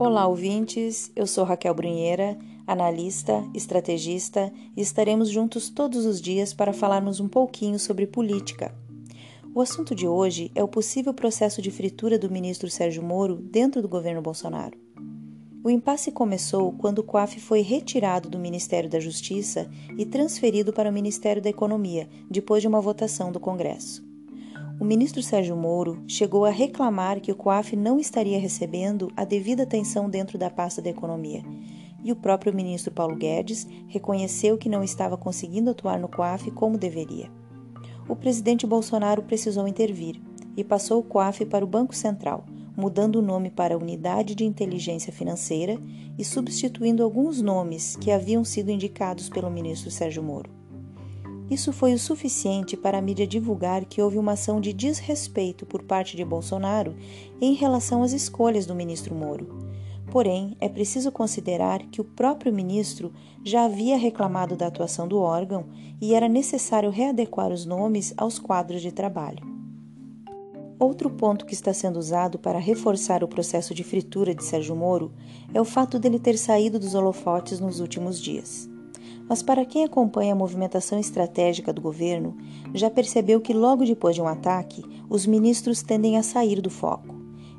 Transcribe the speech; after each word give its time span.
Olá, 0.00 0.28
ouvintes. 0.28 1.10
Eu 1.16 1.26
sou 1.26 1.42
Raquel 1.42 1.74
Brunheira, 1.74 2.38
analista, 2.64 3.44
estrategista, 3.52 4.52
e 4.76 4.80
estaremos 4.80 5.28
juntos 5.28 5.68
todos 5.68 6.06
os 6.06 6.20
dias 6.20 6.54
para 6.54 6.72
falarmos 6.72 7.18
um 7.18 7.26
pouquinho 7.26 7.80
sobre 7.80 8.06
política. 8.06 8.72
O 9.52 9.60
assunto 9.60 9.96
de 9.96 10.06
hoje 10.06 10.52
é 10.54 10.62
o 10.62 10.68
possível 10.68 11.12
processo 11.12 11.60
de 11.60 11.72
fritura 11.72 12.16
do 12.16 12.30
ministro 12.30 12.70
Sérgio 12.70 13.02
Moro 13.02 13.34
dentro 13.34 13.82
do 13.82 13.88
governo 13.88 14.22
Bolsonaro. 14.22 14.78
O 15.64 15.68
impasse 15.68 16.12
começou 16.12 16.70
quando 16.74 17.00
o 17.00 17.04
COAF 17.04 17.40
foi 17.40 17.62
retirado 17.62 18.30
do 18.30 18.38
Ministério 18.38 18.88
da 18.88 19.00
Justiça 19.00 19.68
e 19.98 20.06
transferido 20.06 20.72
para 20.72 20.90
o 20.90 20.92
Ministério 20.92 21.42
da 21.42 21.50
Economia, 21.50 22.08
depois 22.30 22.62
de 22.62 22.68
uma 22.68 22.80
votação 22.80 23.32
do 23.32 23.40
Congresso 23.40 24.07
o 24.80 24.84
ministro 24.84 25.20
Sérgio 25.20 25.56
Moro 25.56 26.00
chegou 26.06 26.44
a 26.44 26.50
reclamar 26.50 27.20
que 27.20 27.32
o 27.32 27.34
COAF 27.34 27.74
não 27.74 27.98
estaria 27.98 28.38
recebendo 28.38 29.10
a 29.16 29.24
devida 29.24 29.64
atenção 29.64 30.08
dentro 30.08 30.38
da 30.38 30.48
pasta 30.48 30.80
da 30.80 30.88
economia. 30.88 31.42
E 32.04 32.12
o 32.12 32.16
próprio 32.16 32.54
ministro 32.54 32.92
Paulo 32.92 33.16
Guedes 33.16 33.66
reconheceu 33.88 34.56
que 34.56 34.68
não 34.68 34.84
estava 34.84 35.16
conseguindo 35.16 35.70
atuar 35.70 35.98
no 35.98 36.08
COAF 36.08 36.52
como 36.52 36.78
deveria. 36.78 37.28
O 38.08 38.14
presidente 38.14 38.66
Bolsonaro 38.66 39.22
precisou 39.22 39.66
intervir 39.66 40.20
e 40.56 40.62
passou 40.62 41.00
o 41.00 41.04
COAF 41.04 41.44
para 41.44 41.64
o 41.64 41.68
Banco 41.68 41.94
Central, 41.94 42.46
mudando 42.76 43.16
o 43.16 43.22
nome 43.22 43.50
para 43.50 43.76
Unidade 43.76 44.36
de 44.36 44.44
Inteligência 44.44 45.12
Financeira 45.12 45.76
e 46.16 46.24
substituindo 46.24 47.02
alguns 47.02 47.42
nomes 47.42 47.96
que 47.96 48.12
haviam 48.12 48.44
sido 48.44 48.70
indicados 48.70 49.28
pelo 49.28 49.50
ministro 49.50 49.90
Sérgio 49.90 50.22
Moro. 50.22 50.57
Isso 51.50 51.72
foi 51.72 51.94
o 51.94 51.98
suficiente 51.98 52.76
para 52.76 52.98
a 52.98 53.02
mídia 53.02 53.26
divulgar 53.26 53.86
que 53.86 54.02
houve 54.02 54.18
uma 54.18 54.32
ação 54.32 54.60
de 54.60 54.72
desrespeito 54.72 55.64
por 55.64 55.82
parte 55.82 56.16
de 56.16 56.24
Bolsonaro 56.24 56.94
em 57.40 57.54
relação 57.54 58.02
às 58.02 58.12
escolhas 58.12 58.66
do 58.66 58.74
ministro 58.74 59.14
Moro. 59.14 59.68
Porém, 60.10 60.56
é 60.60 60.68
preciso 60.68 61.10
considerar 61.10 61.80
que 61.86 62.00
o 62.00 62.04
próprio 62.04 62.52
ministro 62.52 63.12
já 63.44 63.64
havia 63.64 63.96
reclamado 63.96 64.56
da 64.56 64.66
atuação 64.66 65.08
do 65.08 65.18
órgão 65.18 65.66
e 66.00 66.14
era 66.14 66.28
necessário 66.28 66.90
readequar 66.90 67.50
os 67.50 67.64
nomes 67.64 68.12
aos 68.16 68.38
quadros 68.38 68.82
de 68.82 68.92
trabalho. 68.92 69.46
Outro 70.78 71.10
ponto 71.10 71.44
que 71.44 71.54
está 71.54 71.72
sendo 71.72 71.98
usado 71.98 72.38
para 72.38 72.58
reforçar 72.58 73.24
o 73.24 73.28
processo 73.28 73.74
de 73.74 73.82
fritura 73.82 74.34
de 74.34 74.44
Sérgio 74.44 74.76
Moro 74.76 75.12
é 75.52 75.60
o 75.60 75.64
fato 75.64 75.98
dele 75.98 76.18
ter 76.18 76.38
saído 76.38 76.78
dos 76.78 76.94
holofotes 76.94 77.58
nos 77.58 77.80
últimos 77.80 78.20
dias. 78.20 78.68
Mas 79.28 79.42
para 79.42 79.64
quem 79.64 79.84
acompanha 79.84 80.32
a 80.32 80.36
movimentação 80.36 80.98
estratégica 80.98 81.72
do 81.72 81.82
governo, 81.82 82.36
já 82.74 82.88
percebeu 82.88 83.40
que 83.40 83.52
logo 83.52 83.84
depois 83.84 84.14
de 84.14 84.22
um 84.22 84.26
ataque, 84.26 84.82
os 85.08 85.26
ministros 85.26 85.82
tendem 85.82 86.16
a 86.16 86.22
sair 86.22 86.60
do 86.60 86.70
foco, 86.70 87.14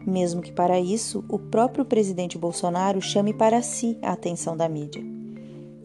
mesmo 0.06 0.42
que 0.42 0.52
para 0.52 0.80
isso 0.80 1.24
o 1.30 1.38
próprio 1.38 1.86
presidente 1.86 2.38
Bolsonaro 2.38 3.02
chame 3.02 3.34
para 3.34 3.62
si 3.62 3.98
a 4.02 4.14
atenção 4.14 4.58
da 4.58 4.68
mídia. 4.68 5.04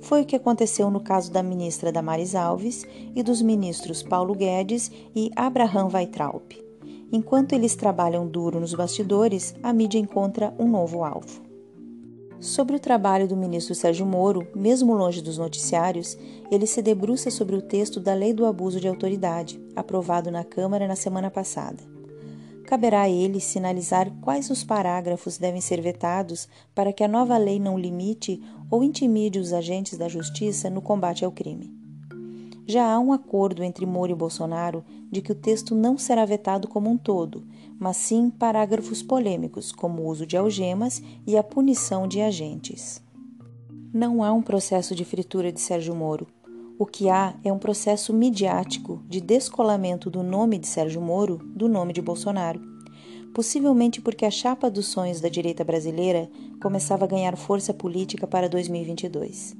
Foi 0.00 0.22
o 0.22 0.26
que 0.26 0.36
aconteceu 0.36 0.90
no 0.90 1.00
caso 1.00 1.32
da 1.32 1.42
ministra 1.42 1.92
Damares 1.92 2.34
Alves 2.34 2.86
e 3.14 3.22
dos 3.22 3.40
ministros 3.40 4.02
Paulo 4.02 4.34
Guedes 4.34 4.90
e 5.14 5.30
Abraham 5.34 5.88
Weitraub. 5.92 6.42
Enquanto 7.10 7.52
eles 7.52 7.74
trabalham 7.74 8.26
duro 8.26 8.60
nos 8.60 8.74
bastidores, 8.74 9.54
a 9.62 9.72
mídia 9.72 9.98
encontra 9.98 10.54
um 10.58 10.68
novo 10.68 11.04
alvo. 11.04 11.53
Sobre 12.44 12.76
o 12.76 12.78
trabalho 12.78 13.26
do 13.26 13.34
ministro 13.34 13.74
Sérgio 13.74 14.04
Moro, 14.04 14.46
mesmo 14.54 14.92
longe 14.92 15.22
dos 15.22 15.38
noticiários, 15.38 16.14
ele 16.50 16.66
se 16.66 16.82
debruça 16.82 17.30
sobre 17.30 17.56
o 17.56 17.62
texto 17.62 17.98
da 17.98 18.12
Lei 18.12 18.34
do 18.34 18.44
Abuso 18.44 18.78
de 18.78 18.86
Autoridade, 18.86 19.58
aprovado 19.74 20.30
na 20.30 20.44
Câmara 20.44 20.86
na 20.86 20.94
semana 20.94 21.30
passada. 21.30 21.82
Caberá 22.66 23.00
a 23.00 23.08
ele 23.08 23.40
sinalizar 23.40 24.10
quais 24.20 24.50
os 24.50 24.62
parágrafos 24.62 25.38
devem 25.38 25.62
ser 25.62 25.80
vetados 25.80 26.46
para 26.74 26.92
que 26.92 27.02
a 27.02 27.08
nova 27.08 27.38
lei 27.38 27.58
não 27.58 27.78
limite 27.78 28.42
ou 28.70 28.84
intimide 28.84 29.38
os 29.38 29.54
agentes 29.54 29.96
da 29.96 30.06
justiça 30.06 30.68
no 30.68 30.82
combate 30.82 31.24
ao 31.24 31.32
crime. 31.32 31.83
Já 32.66 32.90
há 32.92 32.98
um 32.98 33.12
acordo 33.12 33.62
entre 33.62 33.84
Moro 33.84 34.12
e 34.12 34.14
Bolsonaro 34.14 34.84
de 35.10 35.20
que 35.20 35.32
o 35.32 35.34
texto 35.34 35.74
não 35.74 35.98
será 35.98 36.24
vetado 36.24 36.66
como 36.66 36.88
um 36.88 36.96
todo, 36.96 37.44
mas 37.78 37.96
sim 37.98 38.30
parágrafos 38.30 39.02
polêmicos, 39.02 39.70
como 39.70 40.02
o 40.02 40.06
uso 40.06 40.26
de 40.26 40.36
algemas 40.36 41.02
e 41.26 41.36
a 41.36 41.42
punição 41.42 42.08
de 42.08 42.22
agentes. 42.22 43.02
Não 43.92 44.24
há 44.24 44.32
um 44.32 44.42
processo 44.42 44.94
de 44.94 45.04
fritura 45.04 45.52
de 45.52 45.60
Sérgio 45.60 45.94
Moro. 45.94 46.26
O 46.78 46.86
que 46.86 47.08
há 47.08 47.34
é 47.44 47.52
um 47.52 47.58
processo 47.58 48.12
midiático 48.12 49.00
de 49.08 49.20
descolamento 49.20 50.10
do 50.10 50.22
nome 50.22 50.58
de 50.58 50.66
Sérgio 50.66 51.00
Moro 51.00 51.38
do 51.54 51.68
nome 51.68 51.92
de 51.92 52.00
Bolsonaro. 52.00 52.60
Possivelmente 53.34 54.00
porque 54.00 54.24
a 54.24 54.30
chapa 54.30 54.70
dos 54.70 54.86
sonhos 54.86 55.20
da 55.20 55.28
direita 55.28 55.62
brasileira 55.62 56.30
começava 56.62 57.04
a 57.04 57.08
ganhar 57.08 57.36
força 57.36 57.74
política 57.74 58.26
para 58.26 58.48
2022. 58.48 59.54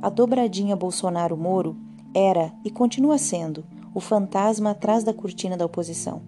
A 0.00 0.08
dobradinha 0.08 0.76
Bolsonaro-Moro 0.76 1.76
era 2.14 2.52
e 2.64 2.70
continua 2.70 3.18
sendo 3.18 3.64
o 3.94 4.00
fantasma 4.00 4.70
atrás 4.70 5.04
da 5.04 5.12
cortina 5.12 5.56
da 5.56 5.66
oposição, 5.66 6.22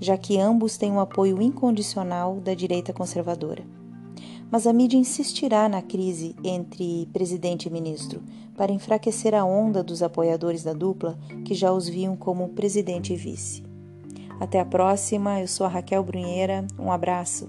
já 0.00 0.16
que 0.16 0.38
ambos 0.38 0.76
têm 0.76 0.92
o 0.92 0.94
um 0.94 1.00
apoio 1.00 1.40
incondicional 1.40 2.36
da 2.40 2.54
direita 2.54 2.92
conservadora. 2.92 3.64
Mas 4.50 4.66
a 4.66 4.72
mídia 4.72 4.96
insistirá 4.96 5.68
na 5.68 5.82
crise 5.82 6.36
entre 6.44 7.06
presidente 7.12 7.66
e 7.66 7.70
ministro 7.70 8.22
para 8.56 8.72
enfraquecer 8.72 9.34
a 9.34 9.44
onda 9.44 9.82
dos 9.82 10.02
apoiadores 10.02 10.62
da 10.62 10.72
dupla 10.72 11.18
que 11.44 11.54
já 11.54 11.72
os 11.72 11.88
viam 11.88 12.16
como 12.16 12.48
presidente 12.50 13.12
e 13.12 13.16
vice. 13.16 13.64
Até 14.38 14.60
a 14.60 14.64
próxima, 14.64 15.40
eu 15.40 15.48
sou 15.48 15.66
a 15.66 15.68
Raquel 15.68 16.04
Brunheira, 16.04 16.66
um 16.78 16.92
abraço. 16.92 17.48